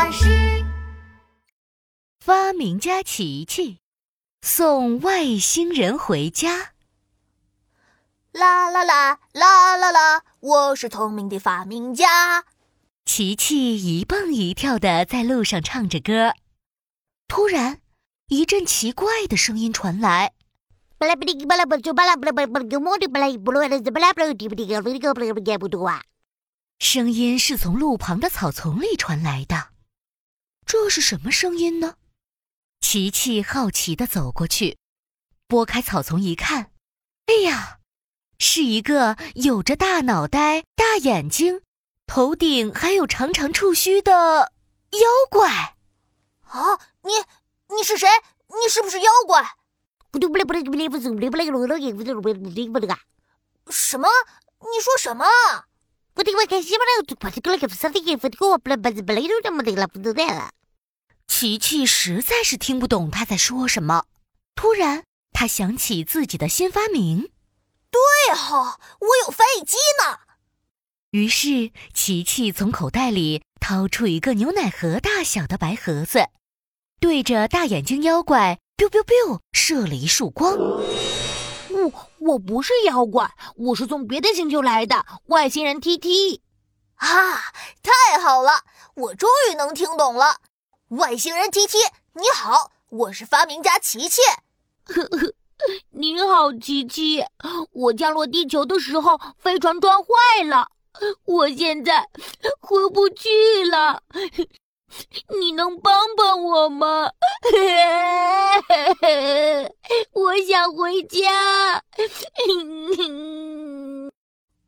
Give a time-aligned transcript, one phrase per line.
[0.00, 0.64] 巴士。
[2.20, 3.80] 发明家琪琪
[4.40, 6.72] 送外星人回家。
[8.32, 10.22] 啦啦啦啦啦啦！
[10.40, 12.46] 我是聪明的发明家。
[13.04, 16.32] 琪琪一蹦一跳的在路上唱着歌。
[17.28, 17.82] 突然，
[18.28, 20.32] 一阵奇怪的声音传来。
[26.78, 29.68] 声音是从路旁的草丛里传来的。
[30.72, 31.96] 这是什么声音呢？
[32.80, 34.78] 琪琪好奇地走过去，
[35.48, 36.70] 拨开草丛一看，
[37.26, 37.80] 哎呀，
[38.38, 41.62] 是一个有着大脑袋、大眼睛、
[42.06, 44.52] 头顶还有长长触须的
[44.92, 45.74] 妖怪。
[46.42, 47.14] 啊，你
[47.74, 48.06] 你是谁？
[48.46, 49.56] 你是不是妖怪？
[53.70, 54.08] 什么？
[54.60, 55.26] 你说什么？
[61.26, 64.04] 琪琪实在是听不懂他在说什么。
[64.54, 67.30] 突然，他想起自己的新发明。
[67.90, 70.18] 对哈，我有翻译机呢。
[71.12, 76.28] 于是，琪琪从口袋里掏出一个牛奶盒大小的白盒子，
[77.00, 78.58] 对着大眼睛妖怪。
[78.76, 80.56] biu biu biu，射了一束光。
[82.30, 86.40] 我我不是妖怪，我是从别的星球来的外星人 T T。
[86.94, 87.42] 啊，
[87.82, 88.52] 太好了，
[88.94, 90.36] 我终于能听懂了。
[90.90, 91.78] 外星人 T T，
[92.12, 94.20] 你好，我是发明家琪琪。
[94.84, 95.34] 呵呵，
[95.90, 97.24] 你好，琪琪。
[97.72, 100.68] 我降落地球的时候，飞船撞坏了，
[101.24, 102.08] 我现在
[102.60, 103.28] 回不去
[103.64, 104.04] 了。
[105.40, 107.12] 你能帮帮我吗？
[110.12, 111.82] 我想回家。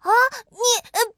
[0.00, 0.10] 啊，
[0.50, 0.58] 你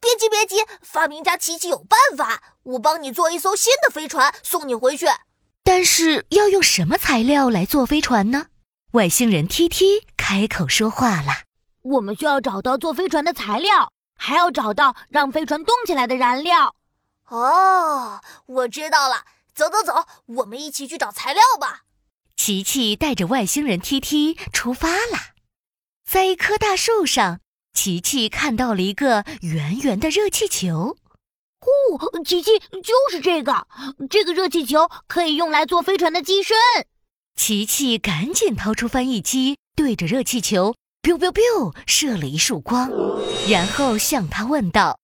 [0.01, 5.07] 别急别急，发明家琪琪有办法，我帮你做一艘新的飞船，送你回去。
[5.65, 8.47] 但是要用什么材料来做飞船呢？
[8.93, 11.45] 外星人 T T 开口说话了
[11.83, 16.75] ：“我们需要找到做飞船的材料，还要找到让飞船动起来的燃料。”
[17.33, 21.85] 哦，我知道了，走走走，我们一起去找材料吧。
[22.37, 25.33] 琪琪带着外星人 T T 出发了，
[26.05, 27.41] 在一棵大树上，
[27.73, 30.99] 琪琪看到了一个圆圆的热气球。
[31.61, 33.67] 哦，琪琪就是这个，
[34.11, 36.55] 这个热气球可以用来做飞船的机身。
[37.35, 42.91] 琪琪赶紧掏出翻译机，对着热气球 biu biu biu 射了一束光，
[43.49, 44.99] 然后向他问道。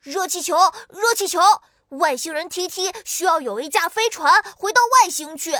[0.00, 0.56] 热气球，
[0.88, 1.38] 热气球，
[1.90, 5.52] 外星人 T T 需要有一架飞船回到外星去，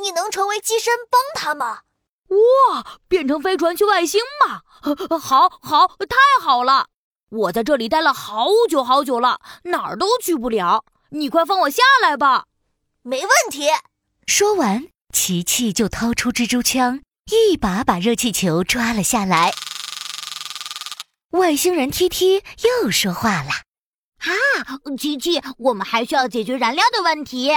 [0.00, 1.80] 你能成为机身帮他吗？
[2.28, 4.62] 哇，变成飞船去外星吗？
[5.18, 6.86] 好，好，太好了！
[7.28, 10.84] 我在这里待了好久好久了，哪儿都去不了。
[11.10, 12.46] 你快放我下来吧。
[13.02, 13.68] 没问题。
[14.26, 19.52] 说完，琪琪就掏出蜘蛛枪，一把把热气球抓了下来。
[21.30, 22.42] 外星人 T T
[22.82, 23.65] 又说话了。
[24.26, 27.52] 啊，琪琪，我们还需要解决燃料的问题。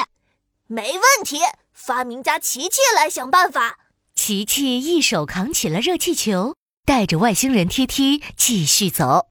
[0.67, 1.39] 没问题，
[1.73, 3.79] 发明家琪琪来想办法。
[4.13, 9.27] 琪琪一手扛起了热气球，带着外星人 T T 继续走。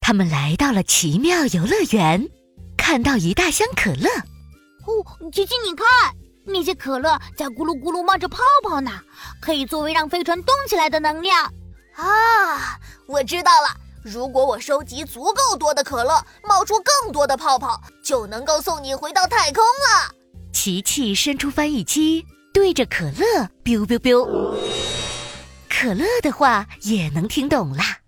[0.00, 2.28] 他们来到了奇妙游乐园，
[2.76, 4.08] 看到一大箱可乐。
[4.86, 5.86] 哦，琪琪，你看，
[6.44, 8.90] 那些可乐在咕噜咕噜冒着泡泡呢，
[9.40, 11.44] 可以作为让飞船动起来的能量。
[11.94, 13.83] 啊，我知道了。
[14.04, 20.14] 如果我收集足够多的可乐，冒出更多的泡泡，就能够送你回到太空了。
[20.52, 24.54] 琪琪伸出翻译机，对着可乐 biu biu biu。
[25.70, 28.00] 可乐的话也能听懂啦。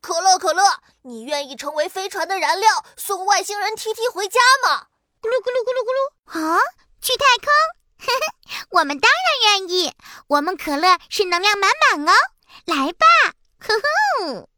[0.00, 0.62] 可乐可乐，
[1.02, 4.86] 你愿意成为飞船的燃料，送外星人 T T 回家吗？
[5.20, 6.56] 咕噜咕噜咕噜咕噜。
[6.56, 6.60] 啊，
[7.00, 7.50] 去太空？
[7.98, 9.92] 呵呵，我们当然愿意。
[10.28, 12.12] 我们可乐是能量满满哦，
[12.66, 13.06] 来吧，
[13.58, 14.48] 呵呵。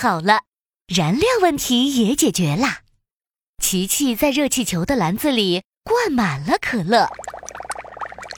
[0.00, 0.42] 太好了，
[0.86, 2.82] 燃料问题也解决了。
[3.60, 7.10] 琪琪在热气球的篮子里灌满了可乐，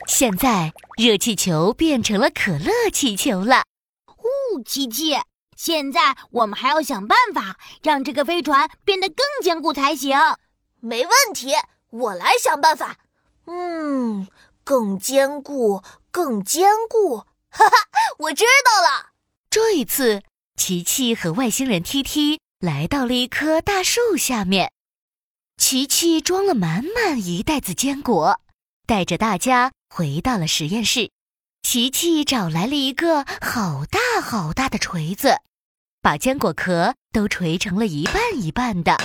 [0.08, 3.64] 现在热气球变成了可乐气球了。
[4.06, 4.24] 哦，
[4.64, 5.18] 琪琪，
[5.54, 10.18] 现在我们还要想办法让这个飞船变得更坚固才行。
[10.80, 11.52] 没问题，
[11.90, 12.96] 我来想办法。
[13.44, 14.26] 嗯，
[14.64, 17.18] 更坚固，更坚固。
[17.50, 17.76] 哈哈，
[18.16, 19.10] 我知道了。
[19.50, 20.22] 这一次。
[20.60, 24.70] 琪琪和外星人 T T 来到了一棵大树下面，
[25.56, 28.38] 琪琪装了满满一袋子坚果，
[28.86, 31.10] 带着大家回到了实验室。
[31.62, 35.38] 琪琪找来了一个好大好大的锤子，
[36.02, 38.98] 把坚果壳都锤成了一半一半的，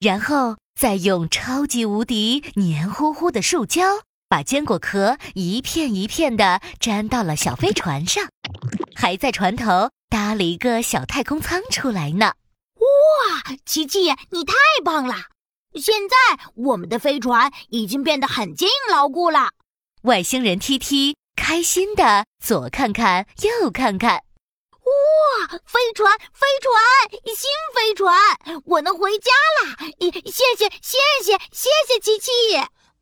[0.00, 3.84] 然后再用超级无敌黏糊糊的树胶
[4.30, 8.26] 把坚果壳一片一片的粘到了小飞船上，
[8.94, 12.34] 还在船头搭了一个小太空舱出来呢。
[12.76, 14.54] 哇，琪琪，你太
[14.84, 15.14] 棒了！
[15.74, 16.16] 现在
[16.54, 19.50] 我们的飞船已经变得很坚硬牢固了。
[20.02, 29.32] 外星人 T T 开心的左看看右看看，哇，飞船，飞船，新飞船，我能回家
[29.62, 29.76] 啦！
[29.98, 30.10] 谢
[30.56, 32.30] 谢，谢谢，谢谢琪琪。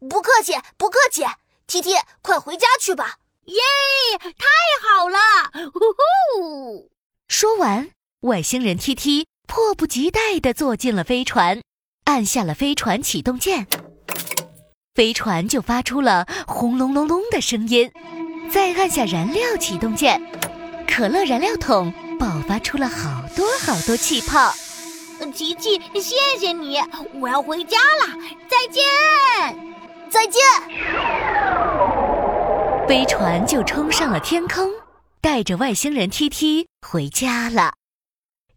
[0.09, 1.25] 不客气，不客气。
[1.67, 3.19] T T，快回家去吧。
[3.45, 3.61] 耶，
[4.19, 4.47] 太
[4.83, 5.19] 好了！
[5.73, 6.94] 呼呼。
[7.37, 7.89] 说完，
[8.21, 11.61] 外星人 T T 迫不及待地坐进了飞船，
[12.05, 13.67] 按下了飞船启动键。
[14.95, 17.91] 飞船就发出了轰隆隆隆的声音，
[18.53, 20.23] 再按下燃料启动键，
[20.87, 24.55] 可乐燃料桶爆发出了好多好多气泡。
[25.35, 26.79] 琪琪，谢谢你，
[27.21, 28.17] 我要回家了，
[28.49, 28.85] 再见，
[30.09, 30.41] 再见。
[32.87, 34.71] 飞船就冲上了天空，
[35.21, 37.75] 带着外星人 T T 回家了。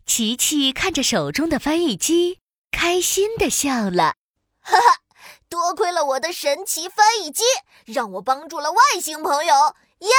[0.06, 2.40] 琪琪看着手中的翻译机，
[2.72, 4.16] 开心的笑了，
[4.62, 5.00] 哈哈。
[5.50, 7.44] 多亏了我的神奇翻译机，
[7.86, 10.10] 让我帮助了外星朋友，耶！